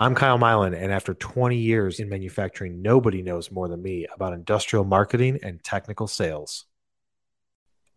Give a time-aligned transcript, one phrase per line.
[0.00, 4.32] I'm Kyle Milan, and after 20 years in manufacturing, nobody knows more than me about
[4.32, 6.64] industrial marketing and technical sales.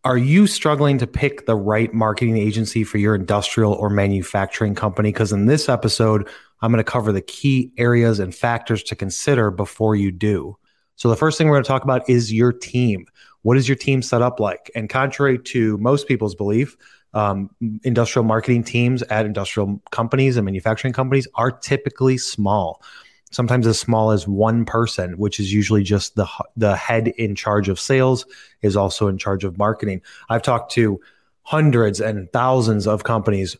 [0.04, 5.12] Are you struggling to pick the right marketing agency for your industrial or manufacturing company?
[5.12, 6.28] Because in this episode,
[6.60, 10.58] I'm going to cover the key areas and factors to consider before you do.
[10.96, 13.06] So, the first thing we're going to talk about is your team.
[13.40, 14.70] What is your team set up like?
[14.74, 16.76] And contrary to most people's belief,
[17.14, 17.48] um,
[17.84, 22.82] industrial marketing teams at industrial companies and manufacturing companies are typically small.
[23.30, 27.68] Sometimes as small as one person, which is usually just the the head in charge
[27.68, 28.26] of sales,
[28.62, 30.02] is also in charge of marketing.
[30.28, 31.00] I've talked to
[31.42, 33.56] hundreds and thousands of companies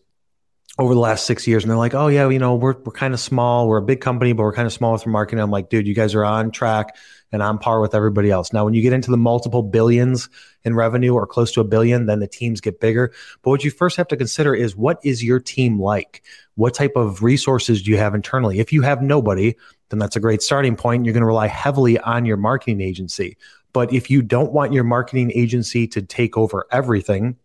[0.78, 3.14] over the last six years, and they're like, "Oh yeah, you know, we're we're kind
[3.14, 3.68] of small.
[3.68, 5.94] We're a big company, but we're kind of small with marketing." I'm like, "Dude, you
[5.94, 6.96] guys are on track
[7.32, 10.28] and on par with everybody else." Now, when you get into the multiple billions
[10.64, 13.12] in revenue or close to a billion, then the teams get bigger.
[13.42, 16.22] But what you first have to consider is what is your team like?
[16.54, 18.60] What type of resources do you have internally?
[18.60, 19.54] If you have nobody,
[19.88, 21.04] then that's a great starting point.
[21.04, 23.36] You're going to rely heavily on your marketing agency.
[23.72, 27.36] But if you don't want your marketing agency to take over everything,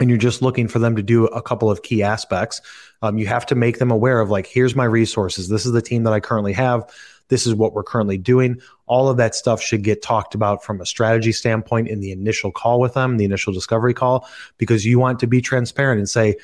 [0.00, 2.62] and you're just looking for them to do a couple of key aspects,
[3.02, 5.48] um, you have to make them aware of like, here's my resources.
[5.48, 6.90] This is the team that I currently have.
[7.28, 8.60] This is what we're currently doing.
[8.90, 12.50] All of that stuff should get talked about from a strategy standpoint in the initial
[12.50, 16.34] call with them, the initial discovery call, because you want to be transparent and say,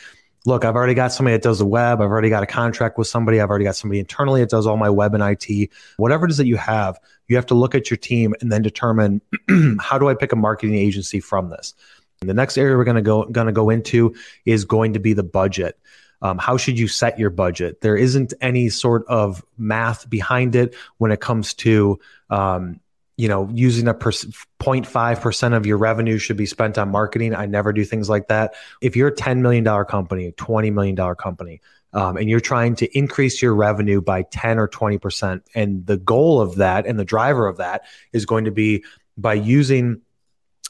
[0.47, 2.01] look, I've already got somebody that does the web.
[2.01, 3.41] I've already got a contract with somebody.
[3.41, 5.71] I've already got somebody internally that does all my web and IT.
[5.97, 8.63] Whatever it is that you have, you have to look at your team and then
[8.63, 9.21] determine
[9.81, 11.75] how do I pick a marketing agency from this?
[12.21, 14.15] The next area we're going to go going to go into
[14.47, 15.79] is going to be the budget.
[16.23, 17.81] Um, how should you set your budget?
[17.81, 21.99] There isn't any sort of math behind it when it comes to
[22.31, 22.81] um,
[23.17, 27.35] you know using a per- 0.5% of your revenue should be spent on marketing.
[27.35, 28.55] I never do things like that.
[28.81, 31.61] If you're a $10 million company, $20 million company,
[31.93, 36.41] um, and you're trying to increase your revenue by 10 or 20%, and the goal
[36.41, 38.85] of that and the driver of that is going to be
[39.17, 40.03] by using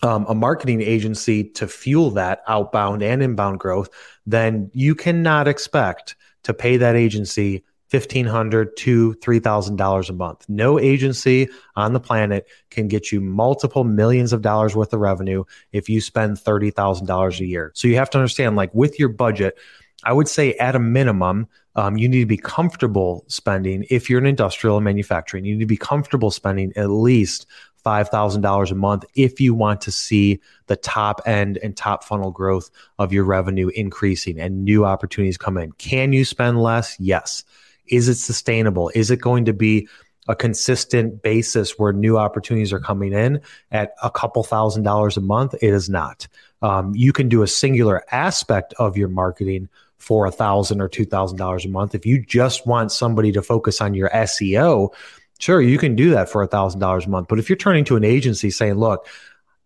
[0.03, 3.89] um, a marketing agency to fuel that outbound and inbound growth,
[4.27, 10.45] then you cannot expect to pay that agency $1,500 to $3,000 a month.
[10.49, 15.45] No agency on the planet can get you multiple millions of dollars worth of revenue
[15.73, 17.73] if you spend $30,000 a year.
[17.75, 19.57] So you have to understand, like with your budget,
[20.05, 21.47] I would say at a minimum,
[21.77, 25.61] um, you need to be comfortable spending, if you're an industrial and manufacturing, you need
[25.61, 27.47] to be comfortable spending at least
[27.87, 32.69] $5,000 a month if you want to see the top end and top funnel growth
[32.99, 35.71] of your revenue increasing and new opportunities come in.
[35.73, 36.99] Can you spend less?
[36.99, 37.45] Yes.
[37.87, 38.91] Is it sustainable?
[38.95, 39.89] Is it going to be
[40.29, 45.21] a consistent basis where new opportunities are coming in at a couple thousand dollars a
[45.21, 45.55] month?
[45.55, 46.27] It is not.
[46.63, 49.69] Um, you can do a singular aspect of your marketing
[49.99, 51.95] for a thousand or two thousand dollars a month.
[51.95, 54.93] If you just want somebody to focus on your SEO,
[55.39, 57.29] Sure, you can do that for a thousand dollars a month.
[57.29, 59.07] But if you're turning to an agency saying, look,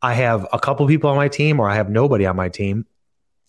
[0.03, 2.86] I have a couple people on my team or I have nobody on my team.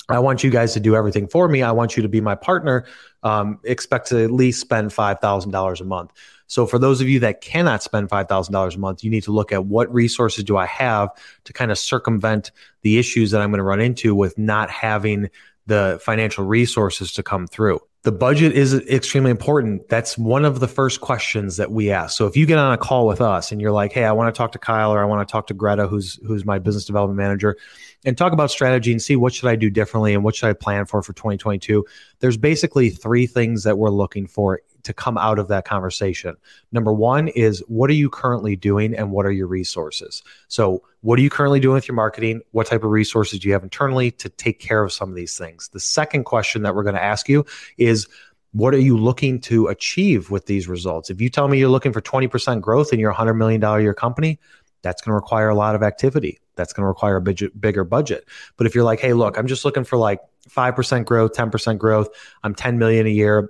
[0.10, 1.64] I want you guys to do everything for me.
[1.64, 2.86] I want you to be my partner.
[3.24, 6.12] Um, expect to at least spend $5,000 a month.
[6.48, 9.54] So, for those of you that cannot spend $5,000 a month, you need to look
[9.54, 11.10] at what resources do I have
[11.46, 12.52] to kind of circumvent
[12.82, 15.30] the issues that I'm going to run into with not having
[15.68, 19.88] the financial resources to come through the budget is extremely important.
[19.88, 22.18] That's one of the first questions that we ask.
[22.18, 24.34] So if you get on a call with us and you're like, "Hey, I want
[24.34, 26.86] to talk to Kyle or I want to talk to Greta, who's who's my business
[26.86, 27.58] development manager,
[28.04, 30.54] and talk about strategy and see what should I do differently and what should I
[30.54, 31.86] plan for for 2022."
[32.20, 36.36] There's basically three things that we're looking for to come out of that conversation.
[36.72, 40.24] Number one is what are you currently doing and what are your resources?
[40.48, 42.42] So, what are you currently doing with your marketing?
[42.52, 45.38] What type of resources do you have internally to take care of some of these
[45.38, 45.70] things?
[45.70, 47.46] The second question that we're going to ask you
[47.78, 48.08] is
[48.54, 51.10] what are you looking to achieve with these results?
[51.10, 54.40] If you tell me you're looking for 20% growth in your $100 million year company,
[54.82, 56.40] that's going to require a lot of activity.
[56.56, 58.26] That's going to require a big, bigger budget.
[58.58, 62.10] But if you're like, hey, look, I'm just looking for like 5% growth, 10% growth,
[62.44, 63.50] I'm 10 million a year,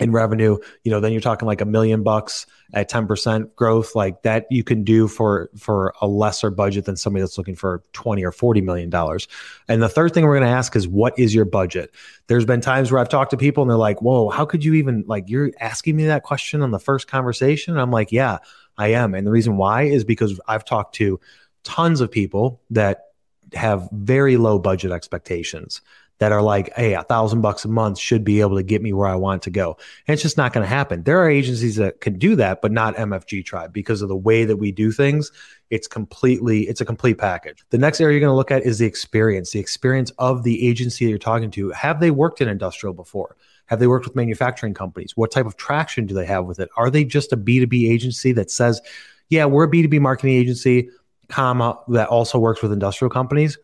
[0.00, 4.22] in revenue, you know, then you're talking like a million bucks at 10% growth like
[4.22, 8.24] that you can do for for a lesser budget than somebody that's looking for 20
[8.24, 9.28] or 40 million dollars.
[9.68, 11.92] And the third thing we're going to ask is what is your budget?
[12.28, 14.74] There's been times where I've talked to people and they're like, "Whoa, how could you
[14.74, 18.38] even like you're asking me that question on the first conversation?" And I'm like, "Yeah,
[18.78, 21.20] I am." And the reason why is because I've talked to
[21.62, 23.06] tons of people that
[23.52, 25.80] have very low budget expectations
[26.20, 28.92] that are like, hey, a thousand bucks a month should be able to get me
[28.92, 29.78] where I want to go.
[30.06, 31.02] And it's just not going to happen.
[31.02, 34.44] There are agencies that can do that, but not MFG Tribe because of the way
[34.44, 35.32] that we do things.
[35.70, 37.64] It's completely, it's a complete package.
[37.70, 40.68] The next area you're going to look at is the experience, the experience of the
[40.68, 41.70] agency that you're talking to.
[41.70, 43.36] Have they worked in industrial before?
[43.66, 45.16] Have they worked with manufacturing companies?
[45.16, 46.68] What type of traction do they have with it?
[46.76, 48.82] Are they just a B2B agency that says,
[49.30, 50.90] yeah, we're a B2B marketing agency,
[51.28, 53.56] comma, that also works with industrial companies?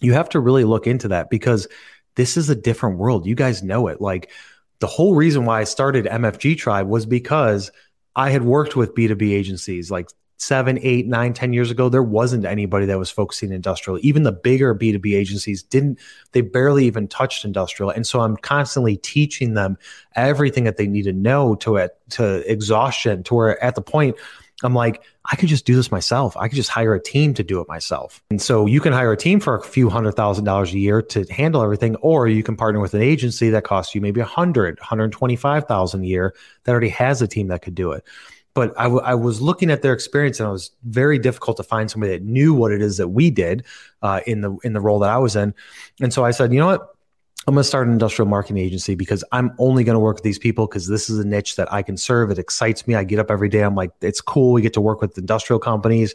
[0.00, 1.66] You have to really look into that because
[2.14, 3.26] this is a different world.
[3.26, 4.00] You guys know it.
[4.00, 4.30] Like
[4.80, 7.70] the whole reason why I started MFG Tribe was because
[8.16, 10.08] I had worked with B2B agencies like
[10.38, 13.98] seven, eight, nine, ten years ago, there wasn't anybody that was focusing industrial.
[14.02, 15.98] Even the bigger B2B agencies didn't,
[16.32, 17.90] they barely even touched industrial.
[17.90, 19.76] And so I'm constantly teaching them
[20.14, 24.16] everything that they need to know to to exhaustion, to where at the point
[24.62, 26.36] I'm like, I could just do this myself.
[26.36, 28.22] I could just hire a team to do it myself.
[28.30, 31.00] And so you can hire a team for a few hundred thousand dollars a year
[31.02, 34.24] to handle everything, or you can partner with an agency that costs you maybe a
[34.24, 36.34] hundred, hundred twenty-five thousand a year
[36.64, 38.04] that already has a team that could do it
[38.58, 41.62] but I, w- I was looking at their experience and it was very difficult to
[41.62, 43.64] find somebody that knew what it is that we did
[44.02, 45.54] uh, in the in the role that I was in.
[46.00, 46.96] And so I said, you know what?
[47.48, 50.22] I'm going to start an industrial marketing agency because I'm only going to work with
[50.22, 52.30] these people because this is a niche that I can serve.
[52.30, 52.94] It excites me.
[52.94, 53.62] I get up every day.
[53.62, 54.52] I'm like, it's cool.
[54.52, 56.14] We get to work with industrial companies,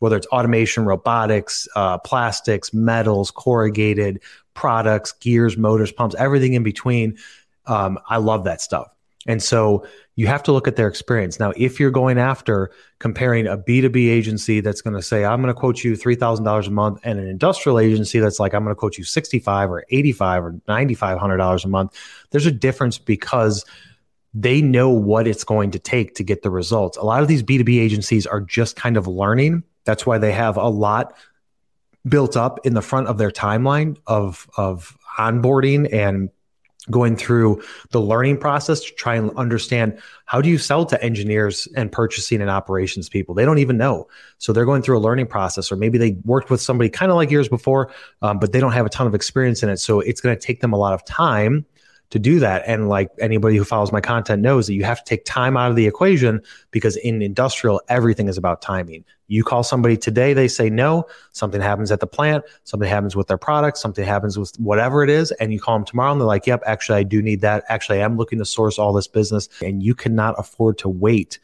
[0.00, 4.20] whether it's automation, robotics, uh, plastics, metals, corrugated
[4.54, 7.16] products, gears, motors, pumps, everything in between.
[7.66, 8.88] Um, I love that stuff.
[9.26, 9.86] And so
[10.16, 11.38] you have to look at their experience.
[11.38, 15.54] Now, if you're going after comparing a B2B agency that's going to say, I'm going
[15.54, 18.78] to quote you $3,000 a month and an industrial agency that's like, I'm going to
[18.78, 21.96] quote you 65 or 85 or $9,500 a month,
[22.30, 23.64] there's a difference because
[24.34, 26.96] they know what it's going to take to get the results.
[26.96, 29.62] A lot of these B2B agencies are just kind of learning.
[29.84, 31.14] That's why they have a lot
[32.08, 36.30] built up in the front of their timeline of, of onboarding and
[36.90, 41.68] going through the learning process to try and understand how do you sell to engineers
[41.76, 43.34] and purchasing and operations people?
[43.34, 44.08] They don't even know.
[44.38, 47.16] So they're going through a learning process or maybe they worked with somebody kind of
[47.16, 47.92] like years before
[48.22, 49.78] um, but they don't have a ton of experience in it.
[49.78, 51.64] So it's going to take them a lot of time
[52.12, 52.62] to do that.
[52.66, 55.70] And like anybody who follows my content knows that you have to take time out
[55.70, 59.02] of the equation because in industrial, everything is about timing.
[59.28, 63.28] You call somebody today, they say no, something happens at the plant, something happens with
[63.28, 65.30] their product, something happens with whatever it is.
[65.32, 67.64] And you call them tomorrow and they're like, yep, actually, I do need that.
[67.70, 69.48] Actually, I'm looking to source all this business.
[69.64, 71.38] And you cannot afford to wait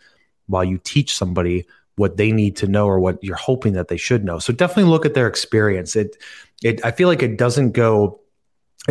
[0.48, 1.66] while you teach somebody
[1.96, 4.38] what they need to know or what you're hoping that they should know.
[4.38, 5.96] So definitely look at their experience.
[5.96, 6.18] It,
[6.62, 8.20] it, I feel like it doesn't go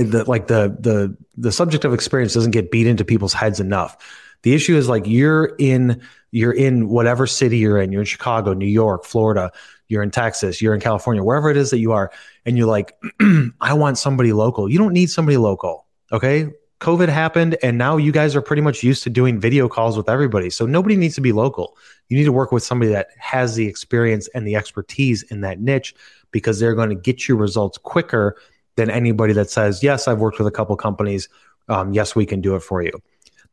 [0.04, 3.98] the like the the the subject of experience doesn't get beat into people's heads enough.
[4.44, 6.02] The issue is like you're in
[6.32, 7.92] you're in whatever city you're in.
[7.92, 9.52] You're in Chicago, New York, Florida.
[9.88, 10.62] You're in Texas.
[10.62, 12.12] You're in California, wherever it is that you are,
[12.46, 12.94] and you're like,
[13.62, 14.70] I want somebody local.
[14.70, 15.86] You don't need somebody local.
[16.12, 16.50] Okay.
[16.80, 20.08] COVID happened, and now you guys are pretty much used to doing video calls with
[20.08, 20.52] everybody.
[20.52, 21.76] So nobody needs to be local.
[22.10, 25.60] You need to work with somebody that has the experience and the expertise in that
[25.60, 25.96] niche
[26.30, 28.38] because they're going to get you results quicker
[28.78, 31.28] than anybody that says, Yes, I've worked with a couple companies.
[31.68, 32.92] Um, yes, we can do it for you.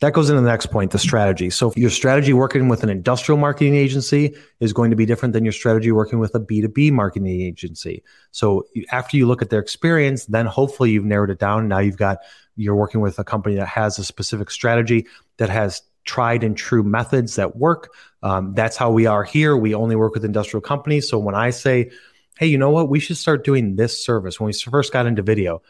[0.01, 1.51] That goes into the next point, the strategy.
[1.51, 5.45] So your strategy working with an industrial marketing agency is going to be different than
[5.45, 8.03] your strategy working with a B2B marketing agency.
[8.33, 11.69] So after you look at their experience, then hopefully you've narrowed it down.
[11.69, 12.19] Now you've got,
[12.57, 15.07] you're working with a company that has a specific strategy
[15.37, 17.95] that has tried and true methods that work.
[18.23, 19.57] Um, that's how we are here.
[19.57, 21.09] We only work with industrial companies.
[21.09, 21.91] So when I say,
[22.39, 22.89] hey, you know what?
[22.89, 24.41] We should start doing this service.
[24.41, 25.63] When we first got into video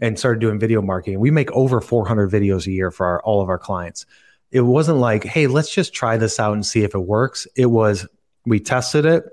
[0.00, 3.42] and started doing video marketing, we make over 400 videos a year for our, all
[3.42, 4.06] of our clients.
[4.50, 7.46] It wasn't like, hey, let's just try this out and see if it works.
[7.54, 8.06] It was,
[8.46, 9.24] we tested it,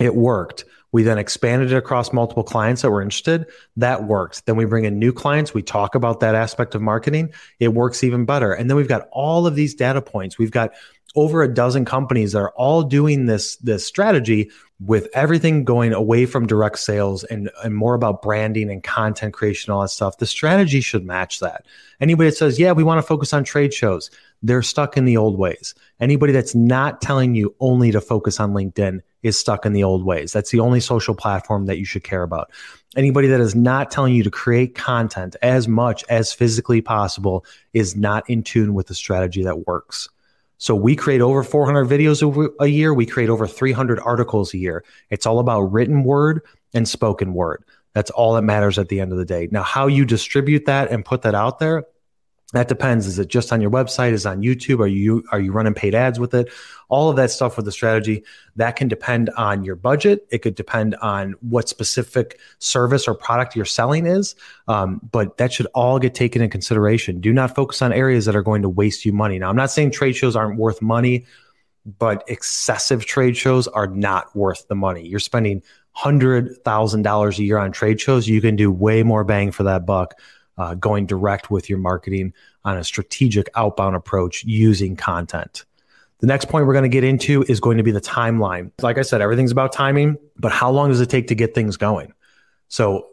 [0.00, 0.64] it worked.
[0.96, 3.44] We then expanded it across multiple clients that were interested.
[3.76, 4.46] That worked.
[4.46, 5.52] Then we bring in new clients.
[5.52, 7.34] We talk about that aspect of marketing.
[7.60, 8.54] It works even better.
[8.54, 10.38] And then we've got all of these data points.
[10.38, 10.72] We've got
[11.14, 14.50] over a dozen companies that are all doing this this strategy
[14.80, 19.74] with everything going away from direct sales and, and more about branding and content creation,
[19.74, 21.66] all that stuff, the strategy should match that.
[22.00, 24.10] Anybody that says, yeah, we want to focus on trade shows,
[24.42, 25.74] they're stuck in the old ways.
[26.00, 30.04] Anybody that's not telling you only to focus on LinkedIn is stuck in the old
[30.04, 30.32] ways.
[30.32, 32.50] That's the only social platform that you should care about.
[32.96, 37.96] Anybody that is not telling you to create content as much as physically possible is
[37.96, 40.08] not in tune with the strategy that works.
[40.58, 42.94] So we create over 400 videos a year.
[42.94, 44.84] We create over 300 articles a year.
[45.10, 46.40] It's all about written word
[46.72, 47.64] and spoken word.
[47.92, 49.48] That's all that matters at the end of the day.
[49.50, 51.84] Now, how you distribute that and put that out there,
[52.52, 53.06] that depends.
[53.08, 54.12] Is it just on your website?
[54.12, 54.78] Is on YouTube?
[54.78, 56.48] Are you are you running paid ads with it?
[56.88, 58.22] All of that stuff with the strategy
[58.54, 60.26] that can depend on your budget.
[60.30, 64.36] It could depend on what specific service or product you're selling is.
[64.68, 67.20] Um, but that should all get taken in consideration.
[67.20, 69.40] Do not focus on areas that are going to waste you money.
[69.40, 71.26] Now, I'm not saying trade shows aren't worth money,
[71.98, 75.04] but excessive trade shows are not worth the money.
[75.04, 78.28] You're spending hundred thousand dollars a year on trade shows.
[78.28, 80.14] You can do way more bang for that buck
[80.58, 82.32] uh, going direct with your marketing
[82.64, 85.64] on a strategic outbound approach using content.
[86.18, 88.72] The next point we're going to get into is going to be the timeline.
[88.80, 91.76] Like I said, everything's about timing, but how long does it take to get things
[91.76, 92.12] going?
[92.68, 93.06] So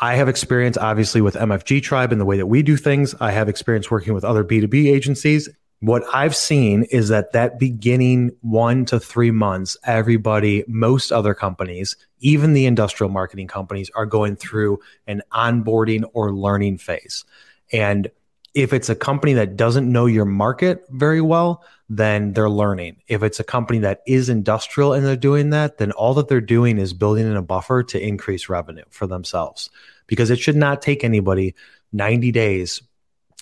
[0.00, 3.14] I have experience obviously with MFG Tribe and the way that we do things.
[3.20, 5.48] I have experience working with other B2B agencies.
[5.82, 11.96] What I've seen is that that beginning one to three months, everybody, most other companies,
[12.20, 17.24] even the industrial marketing companies are going through an onboarding or learning phase.
[17.72, 18.08] And
[18.54, 22.98] if it's a company that doesn't know your market very well, then they're learning.
[23.08, 26.40] If it's a company that is industrial and they're doing that, then all that they're
[26.40, 29.68] doing is building in a buffer to increase revenue for themselves
[30.06, 31.56] because it should not take anybody
[31.92, 32.82] 90 days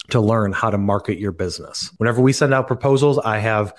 [0.09, 1.90] to learn how to market your business.
[1.99, 3.75] Whenever we send out proposals, I have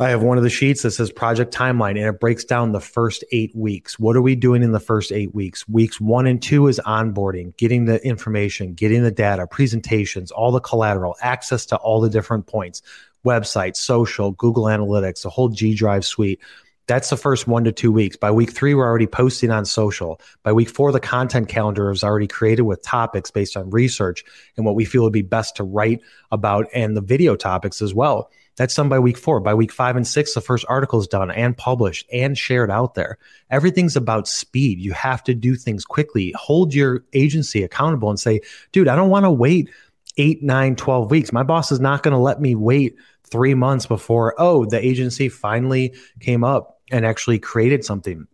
[0.00, 2.80] I have one of the sheets that says project timeline and it breaks down the
[2.80, 3.98] first eight weeks.
[3.98, 5.68] What are we doing in the first eight weeks?
[5.68, 10.60] Weeks one and two is onboarding, getting the information, getting the data, presentations, all the
[10.60, 12.80] collateral, access to all the different points,
[13.26, 16.40] website, social, Google Analytics, the whole G Drive suite.
[16.86, 18.16] That's the first one to two weeks.
[18.16, 20.20] By week three, we're already posting on social.
[20.42, 24.24] By week four, the content calendar is already created with topics based on research
[24.56, 26.00] and what we feel would be best to write
[26.32, 28.30] about and the video topics as well.
[28.56, 29.40] That's done by week four.
[29.40, 32.94] By week five and six, the first article is done and published and shared out
[32.94, 33.18] there.
[33.50, 34.80] Everything's about speed.
[34.80, 36.34] You have to do things quickly.
[36.36, 38.40] Hold your agency accountable and say,
[38.72, 39.70] dude, I don't want to wait
[40.16, 41.32] eight, nine, 12 weeks.
[41.32, 42.96] My boss is not going to let me wait
[43.30, 48.26] three months before, oh, the agency finally came up and actually created something.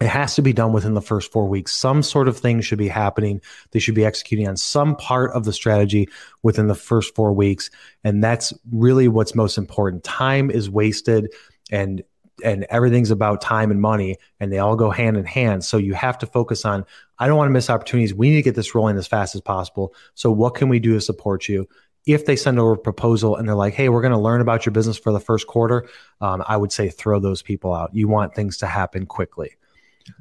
[0.00, 1.76] It has to be done within the first four weeks.
[1.76, 3.42] Some sort of thing should be happening.
[3.72, 6.08] They should be executing on some part of the strategy
[6.42, 7.70] within the first four weeks.
[8.02, 10.02] And that's really what's most important.
[10.02, 11.32] Time is wasted
[11.70, 12.02] and
[12.42, 15.62] and everything's about time and money and they all go hand in hand.
[15.62, 16.86] So you have to focus on
[17.18, 18.14] I don't want to miss opportunities.
[18.14, 19.94] We need to get this rolling as fast as possible.
[20.14, 21.68] So what can we do to support you?
[22.06, 24.64] If they send over a proposal and they're like, hey, we're going to learn about
[24.64, 25.88] your business for the first quarter,
[26.20, 27.94] um, I would say throw those people out.
[27.94, 29.56] You want things to happen quickly.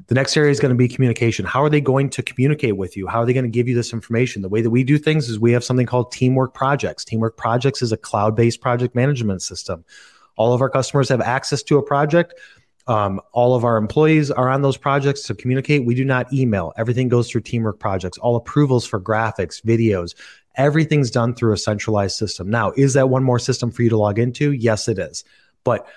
[0.07, 1.45] The next area is going to be communication.
[1.45, 3.07] How are they going to communicate with you?
[3.07, 4.41] How are they going to give you this information?
[4.41, 7.05] The way that we do things is we have something called Teamwork Projects.
[7.05, 9.85] Teamwork Projects is a cloud based project management system.
[10.35, 12.33] All of our customers have access to a project.
[12.89, 15.85] Um, all of our employees are on those projects to communicate.
[15.85, 16.73] We do not email.
[16.75, 18.17] Everything goes through Teamwork Projects.
[18.17, 20.15] All approvals for graphics, videos,
[20.55, 22.49] everything's done through a centralized system.
[22.49, 24.51] Now, is that one more system for you to log into?
[24.51, 25.23] Yes, it is.
[25.63, 25.87] But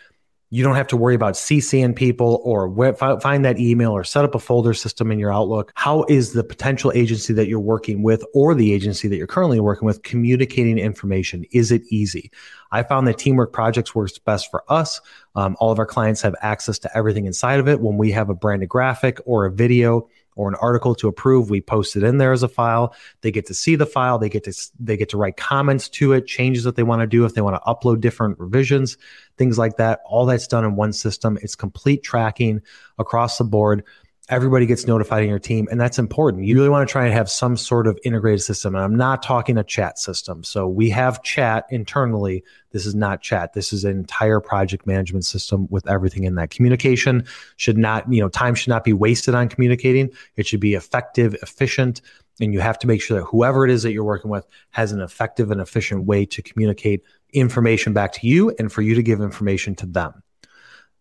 [0.52, 4.34] you don't have to worry about CCing people or find that email or set up
[4.34, 5.72] a folder system in your Outlook.
[5.76, 9.60] How is the potential agency that you're working with or the agency that you're currently
[9.60, 11.46] working with communicating information?
[11.52, 12.30] Is it easy?
[12.70, 15.00] I found that Teamwork Projects works best for us.
[15.36, 17.80] Um, all of our clients have access to everything inside of it.
[17.80, 21.60] When we have a branded graphic or a video, or an article to approve we
[21.60, 22.94] post it in there as a file.
[23.20, 24.18] They get to see the file.
[24.18, 27.06] They get to they get to write comments to it changes that they want to
[27.06, 28.96] do if they want to upload different revisions
[29.36, 30.00] things like that.
[30.04, 31.38] All that's done in one system.
[31.42, 32.60] It's complete tracking
[32.98, 33.84] across the board
[34.28, 36.44] everybody gets notified in your team and that's important.
[36.44, 39.22] You really want to try and have some sort of integrated system and i'm not
[39.22, 40.44] talking a chat system.
[40.44, 42.44] So we have chat internally.
[42.70, 43.52] This is not chat.
[43.52, 46.50] This is an entire project management system with everything in that.
[46.50, 47.24] Communication
[47.56, 50.10] should not you know time should not be wasted on communicating.
[50.36, 52.00] It should be effective efficient
[52.40, 54.92] and you have to make sure that whoever it is that you're working with has
[54.92, 57.02] an effective and efficient way to communicate
[57.32, 60.22] information back to you and for you to give information to them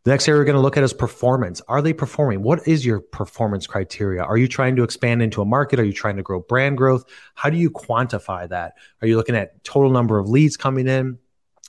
[0.03, 1.61] the next area we're going to look at is performance.
[1.67, 2.41] Are they performing?
[2.41, 4.23] What is your performance criteria?
[4.23, 5.79] Are you trying to expand into a market?
[5.79, 7.05] Are you trying to grow brand growth?
[7.35, 8.73] How do you quantify that?
[9.01, 11.19] Are you looking at total number of leads coming in?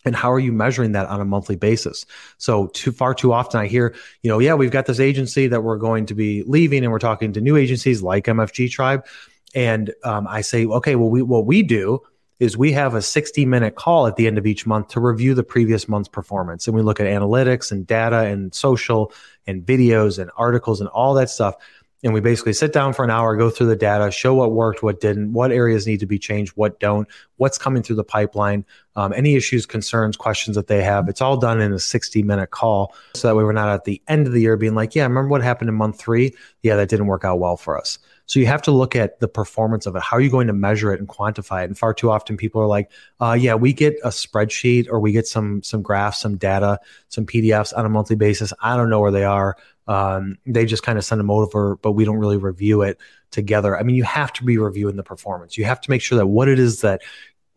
[0.05, 2.07] And how are you measuring that on a monthly basis?
[2.39, 5.63] So too far too often I hear, you know, yeah, we've got this agency that
[5.63, 9.07] we're going to be leaving and we're talking to new agencies like MFG Tribe.
[9.55, 12.01] And um, I say, okay, well, we, what we do
[12.43, 15.33] is we have a 60 minute call at the end of each month to review
[15.33, 16.67] the previous month's performance.
[16.67, 19.13] And we look at analytics and data and social
[19.47, 21.55] and videos and articles and all that stuff.
[22.03, 24.83] And we basically sit down for an hour, go through the data, show what worked,
[24.83, 27.07] what didn't, what areas need to be changed, what don't,
[27.37, 28.65] what's coming through the pipeline,
[28.97, 31.09] um, any issues, concerns, questions that they have.
[31.09, 32.95] It's all done in a 60 minute call.
[33.15, 35.29] So that way we're not at the end of the year being like, yeah, remember
[35.29, 36.35] what happened in month three?
[36.63, 37.99] Yeah, that didn't work out well for us.
[38.27, 40.03] So you have to look at the performance of it.
[40.03, 41.67] How are you going to measure it and quantify it?
[41.67, 42.91] And far too often people are like,
[43.21, 46.79] uh, yeah, we get a spreadsheet or we get some some graphs, some data,
[47.09, 48.53] some PDFs on a monthly basis.
[48.61, 49.57] I don't know where they are.
[49.89, 52.99] Um, they just kind of send them over, but we don't really review it
[53.31, 53.77] together.
[53.77, 55.59] I mean, you have to be reviewing the performance.
[55.59, 57.03] You have to make sure that what it is that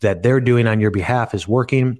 [0.01, 1.99] that they're doing on your behalf is working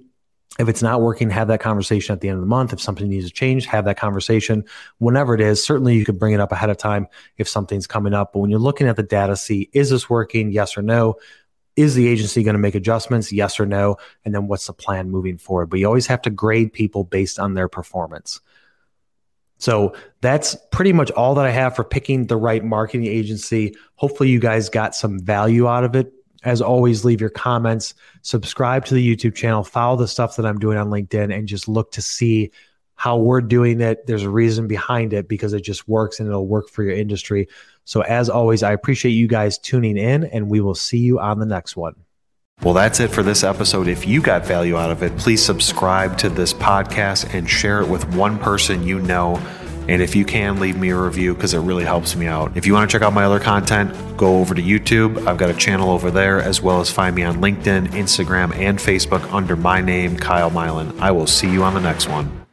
[0.58, 2.72] if it's not working, have that conversation at the end of the month.
[2.72, 4.64] If something needs to change, have that conversation.
[4.98, 8.14] Whenever it is, certainly you could bring it up ahead of time if something's coming
[8.14, 8.32] up.
[8.32, 10.50] But when you're looking at the data, see is this working?
[10.52, 11.16] Yes or no.
[11.76, 13.32] is the agency going to make adjustments?
[13.32, 13.96] Yes or no?
[14.24, 15.66] And then what's the plan moving forward?
[15.66, 18.40] But you always have to grade people based on their performance.
[19.58, 23.74] So that's pretty much all that I have for picking the right marketing agency.
[23.96, 26.12] Hopefully, you guys got some value out of it.
[26.44, 30.58] As always, leave your comments, subscribe to the YouTube channel, follow the stuff that I'm
[30.58, 32.52] doing on LinkedIn, and just look to see
[32.94, 34.06] how we're doing it.
[34.06, 37.48] There's a reason behind it because it just works and it'll work for your industry.
[37.84, 41.38] So, as always, I appreciate you guys tuning in, and we will see you on
[41.38, 41.94] the next one.
[42.66, 43.86] Well, that's it for this episode.
[43.86, 47.88] If you got value out of it, please subscribe to this podcast and share it
[47.88, 49.36] with one person you know.
[49.88, 52.56] And if you can, leave me a review because it really helps me out.
[52.56, 55.28] If you want to check out my other content, go over to YouTube.
[55.28, 58.80] I've got a channel over there, as well as find me on LinkedIn, Instagram, and
[58.80, 60.98] Facebook under my name, Kyle Milan.
[60.98, 62.45] I will see you on the next one.